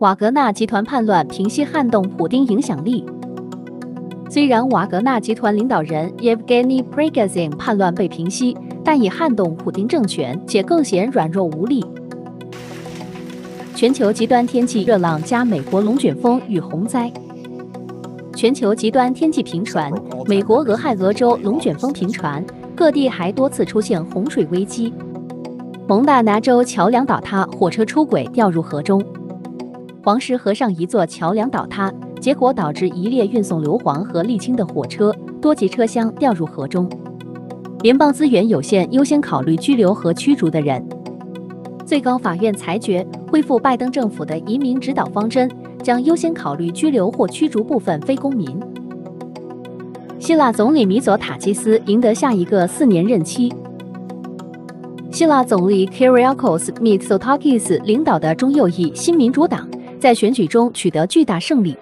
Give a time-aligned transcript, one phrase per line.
[0.00, 3.04] 瓦格纳集团叛乱平息撼动普丁影响力。
[4.30, 11.84] 虽然瓦格纳集团领导人 Yevgeny Prigozhin 叛乱被平息，但已撼动普丁政权，且更显软弱无力。
[13.74, 17.12] 全球极端天气热浪加美国龙卷风与洪灾。
[18.36, 19.92] 全球极端天气频传，
[20.28, 22.44] 美国俄亥俄州龙卷风频传，
[22.76, 24.94] 各地还多次出现洪水危机。
[25.88, 29.04] 蒙大拿州桥梁倒塌，火车出轨掉入河中。
[30.04, 36.88] 黄石河上一座桥梁倒塌，结果导致一列运送硫磺和沥青的火车多节车厢掉入河中。
[37.82, 40.84] 联邦资源有限优先考虑居留和驱逐的人。
[41.84, 45.50] 最高法院裁决恢复拜登政府的移民指导方针，
[45.82, 48.48] 将优先考虑居留或驱逐部分非公民。
[50.18, 53.52] 希腊总理米佐塔基斯赢得下一个四年任期。
[55.10, 59.66] 希腊总理 Kyriakos Mitsotakis 领导的中右翼新民主党
[59.98, 61.76] 在选举中取得巨大胜利。